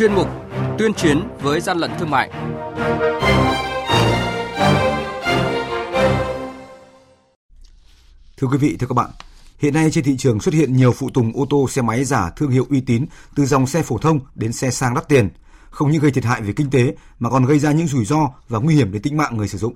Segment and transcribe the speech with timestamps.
[0.00, 0.28] chuyên mục
[0.78, 2.30] Tuyên chiến với gian lận thương mại.
[8.36, 9.10] Thưa quý vị, thưa các bạn,
[9.58, 12.30] hiện nay trên thị trường xuất hiện nhiều phụ tùng ô tô xe máy giả
[12.36, 15.28] thương hiệu uy tín từ dòng xe phổ thông đến xe sang đắt tiền,
[15.70, 18.30] không những gây thiệt hại về kinh tế mà còn gây ra những rủi ro
[18.48, 19.74] và nguy hiểm đến tính mạng người sử dụng.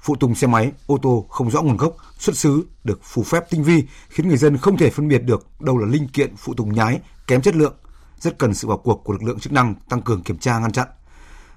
[0.00, 3.44] Phụ tùng xe máy, ô tô không rõ nguồn gốc, xuất xứ được phù phép
[3.50, 6.54] tinh vi khiến người dân không thể phân biệt được đâu là linh kiện phụ
[6.54, 7.74] tùng nhái, kém chất lượng.
[8.22, 10.72] Rất cần sự vào cuộc của lực lượng chức năng tăng cường kiểm tra ngăn
[10.72, 10.88] chặn.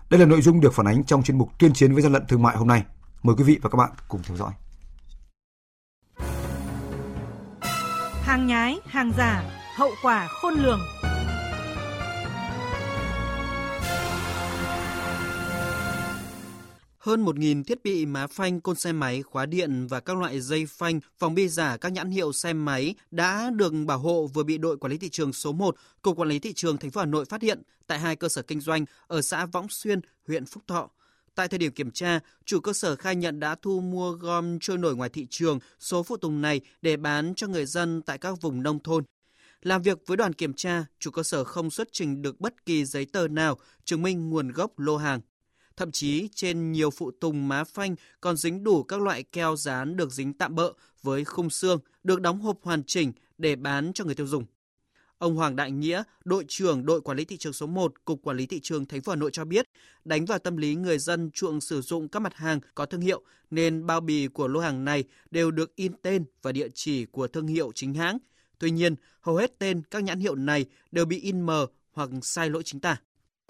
[0.09, 2.27] Đây là nội dung được phản ánh trong chuyên mục tuyên chiến với gian lận
[2.27, 2.83] thương mại hôm nay.
[3.23, 4.51] Mời quý vị và các bạn cùng theo dõi.
[8.21, 9.43] Hàng nhái, hàng giả,
[9.75, 10.79] hậu quả khôn lường.
[17.05, 20.65] Hơn 1.000 thiết bị má phanh, côn xe máy, khóa điện và các loại dây
[20.65, 24.57] phanh, phòng bi giả các nhãn hiệu xe máy đã được bảo hộ vừa bị
[24.57, 27.05] đội quản lý thị trường số 1, Cục Quản lý thị trường thành phố Hà
[27.05, 30.63] Nội phát hiện tại hai cơ sở kinh doanh ở xã Võng Xuyên, huyện Phúc
[30.67, 30.89] Thọ.
[31.35, 34.77] Tại thời điểm kiểm tra, chủ cơ sở khai nhận đã thu mua gom trôi
[34.77, 38.41] nổi ngoài thị trường số phụ tùng này để bán cho người dân tại các
[38.41, 39.03] vùng nông thôn.
[39.61, 42.85] Làm việc với đoàn kiểm tra, chủ cơ sở không xuất trình được bất kỳ
[42.85, 45.21] giấy tờ nào chứng minh nguồn gốc lô hàng.
[45.77, 49.97] Thậm chí trên nhiều phụ tùng má phanh còn dính đủ các loại keo dán
[49.97, 50.73] được dính tạm bỡ
[51.03, 54.45] với khung xương, được đóng hộp hoàn chỉnh để bán cho người tiêu dùng.
[55.17, 58.37] Ông Hoàng Đại Nghĩa, đội trưởng đội quản lý thị trường số 1, Cục Quản
[58.37, 59.69] lý thị trường thành phố Hà Nội cho biết,
[60.05, 63.21] đánh vào tâm lý người dân chuộng sử dụng các mặt hàng có thương hiệu
[63.51, 67.27] nên bao bì của lô hàng này đều được in tên và địa chỉ của
[67.27, 68.17] thương hiệu chính hãng.
[68.59, 72.49] Tuy nhiên, hầu hết tên các nhãn hiệu này đều bị in mờ hoặc sai
[72.49, 72.97] lỗi chính tả.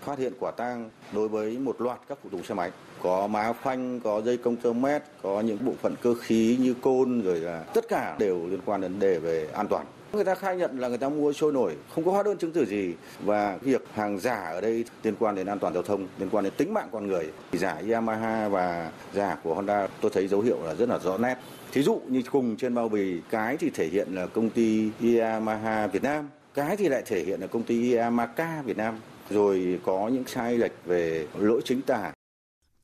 [0.06, 3.54] Phát hiện quả tang đối với một loạt các phụ tùng xe máy, có má
[3.54, 7.40] phanh, có dây công tơ mét, có những bộ phận cơ khí như côn rồi
[7.40, 9.86] là tất cả đều liên quan đến vấn đề về an toàn.
[10.14, 12.52] Người ta khai nhận là người ta mua trôi nổi, không có hóa đơn chứng
[12.52, 16.08] từ gì và việc hàng giả ở đây liên quan đến an toàn giao thông,
[16.18, 17.32] liên quan đến tính mạng con người.
[17.54, 21.36] Giả Yamaha và giả của Honda tôi thấy dấu hiệu là rất là rõ nét.
[21.72, 24.90] Thí dụ như cùng trên bao bì, cái thì thể hiện là công ty
[25.20, 29.80] Yamaha Việt Nam, cái thì lại thể hiện là công ty Yamaha Việt Nam rồi
[29.84, 32.14] có những sai lệch về lỗi chính tả.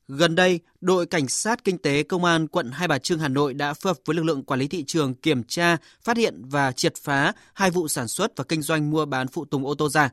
[0.08, 3.54] Gần đây, đội cảnh sát kinh tế công an quận Hai Bà Trưng Hà Nội
[3.54, 6.72] đã phối hợp với lực lượng quản lý thị trường kiểm tra, phát hiện và
[6.72, 9.88] triệt phá hai vụ sản xuất và kinh doanh mua bán phụ tùng ô tô
[9.88, 10.10] giả.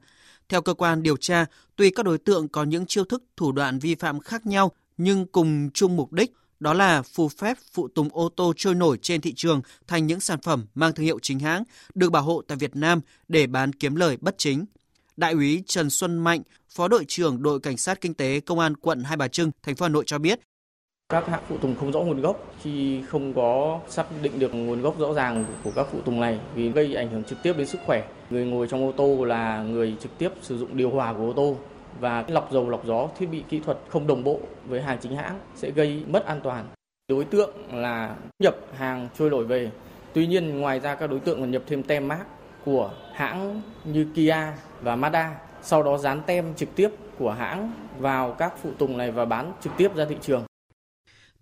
[0.50, 1.46] Theo cơ quan điều tra,
[1.76, 5.26] tuy các đối tượng có những chiêu thức thủ đoạn vi phạm khác nhau nhưng
[5.26, 9.22] cùng chung mục đích đó là phù phép phụ tùng ô tô trôi nổi trên
[9.22, 11.64] thị trường thành những sản phẩm mang thương hiệu chính hãng
[11.96, 14.66] được bảo hộ tại Việt Nam để bán kiếm lời bất chính.
[15.20, 18.76] Đại úy Trần Xuân Mạnh, Phó đội trưởng đội cảnh sát kinh tế công an
[18.76, 20.40] quận Hai Bà Trưng, thành phố Hà Nội cho biết,
[21.10, 24.82] các hãng phụ tùng không rõ nguồn gốc khi không có xác định được nguồn
[24.82, 27.68] gốc rõ ràng của các phụ tùng này vì gây ảnh hưởng trực tiếp đến
[27.68, 28.08] sức khỏe.
[28.30, 31.34] Người ngồi trong ô tô là người trực tiếp sử dụng điều hòa của ô
[31.34, 31.58] tô
[32.00, 35.16] và lọc dầu lọc gió thiết bị kỹ thuật không đồng bộ với hàng chính
[35.16, 36.66] hãng sẽ gây mất an toàn.
[37.08, 39.72] Đối tượng là nhập hàng trôi nổi về.
[40.14, 42.26] Tuy nhiên ngoài ra các đối tượng còn nhập thêm tem mát
[42.66, 45.32] của hãng như Kia và Mazda,
[45.64, 49.54] sau đó dán tem trực tiếp của hãng vào các phụ tùng này và bán
[49.64, 50.44] trực tiếp ra thị trường.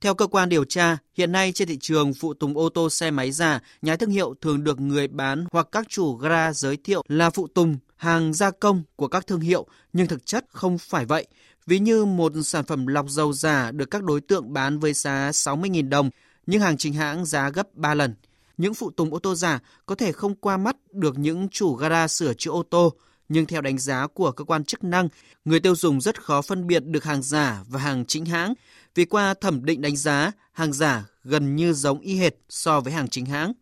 [0.02, 3.12] Theo cơ quan điều tra, hiện nay trên thị trường phụ tùng ô tô xe
[3.12, 7.04] máy giả, nhái thương hiệu thường được người bán hoặc các chủ gara giới thiệu
[7.08, 11.06] là phụ tùng, hàng gia công của các thương hiệu, nhưng thực chất không phải
[11.06, 11.28] vậy.
[11.66, 15.30] Ví như một sản phẩm lọc dầu giả được các đối tượng bán với giá
[15.32, 16.10] 60.000 đồng,
[16.46, 18.14] nhưng hàng chính hãng giá gấp 3 lần.
[18.58, 22.08] Những phụ tùng ô tô giả có thể không qua mắt được những chủ gara
[22.08, 22.94] sửa chữa ô tô,
[23.30, 25.10] nhưng theo đánh giá của cơ quan chức năng,
[25.46, 28.54] người tiêu dùng rất khó phân biệt được hàng giả và hàng chính hãng
[28.96, 32.94] vì qua thẩm định đánh giá, hàng giả gần như giống y hệt so với
[32.94, 33.54] hàng chính hãng.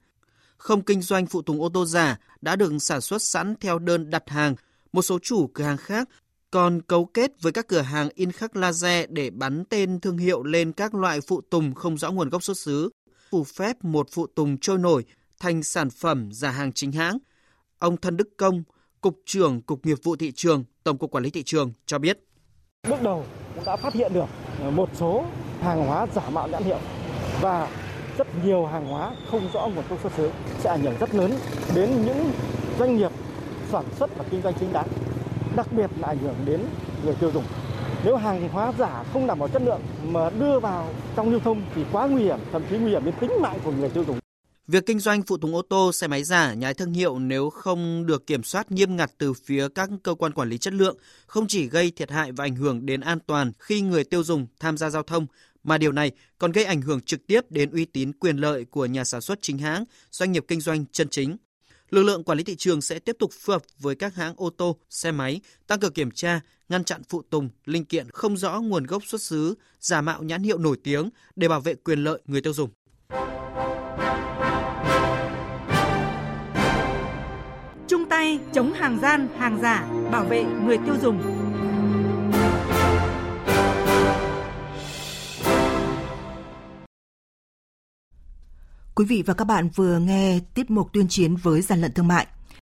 [0.58, 4.10] Không kinh doanh phụ tùng ô tô giả đã được sản xuất sẵn theo đơn
[4.10, 4.56] đặt hàng.
[4.94, 6.10] Một số chủ cửa hàng khác
[6.52, 10.44] còn cấu kết với các cửa hàng in khắc laser để bắn tên thương hiệu
[10.44, 12.90] lên các loại phụ tùng không rõ nguồn gốc xuất xứ,
[13.36, 15.06] phù phép một phụ tùng trôi nổi
[15.40, 17.18] thành sản phẩm giả hàng chính hãng.
[17.80, 18.64] Ông Thân Đức Công,
[19.02, 22.20] Cục trưởng Cục Nghiệp vụ Thị trường, Tổng cục Quản lý Thị trường cho biết.
[22.90, 24.26] Bước đầu cũng đã phát hiện được
[24.60, 25.26] ờ, một số
[25.62, 26.80] hàng hóa giả mạo nhãn hiệu
[27.42, 27.70] và
[28.18, 31.32] rất nhiều hàng hóa không rõ nguồn gốc xuất xứ sẽ ảnh hưởng rất lớn
[31.76, 32.32] đến những
[32.80, 33.12] doanh nghiệp
[33.72, 34.88] sản xuất và kinh doanh chính đáng,
[35.56, 36.62] đặc biệt là ảnh hưởng đến
[37.04, 37.44] người tiêu dùng.
[38.06, 41.62] Nếu hàng hóa giả không đảm bảo chất lượng mà đưa vào trong lưu thông
[41.76, 44.20] thì quá nguy hiểm, thậm chí nguy hiểm đến tính mạng của người tiêu dùng.
[44.68, 48.06] Việc kinh doanh phụ tùng ô tô, xe máy giả, nhái thương hiệu nếu không
[48.06, 50.98] được kiểm soát nghiêm ngặt từ phía các cơ quan quản lý chất lượng,
[51.28, 54.48] không chỉ gây thiệt hại và ảnh hưởng đến an toàn khi người tiêu dùng
[54.60, 55.28] tham gia giao thông,
[55.64, 58.86] mà điều này còn gây ảnh hưởng trực tiếp đến uy tín quyền lợi của
[58.86, 61.38] nhà sản xuất chính hãng, doanh nghiệp kinh doanh chân chính
[61.90, 64.50] lực lượng quản lý thị trường sẽ tiếp tục phối hợp với các hãng ô
[64.50, 68.60] tô, xe máy tăng cường kiểm tra, ngăn chặn phụ tùng, linh kiện không rõ
[68.60, 72.22] nguồn gốc xuất xứ, giả mạo nhãn hiệu nổi tiếng để bảo vệ quyền lợi
[72.26, 72.70] người tiêu dùng.
[77.88, 81.45] Chung tay chống hàng gian, hàng giả, bảo vệ người tiêu dùng.
[88.96, 92.08] Quý vị và các bạn vừa nghe tiết mục tuyên chiến với gian lận thương
[92.08, 92.28] mại.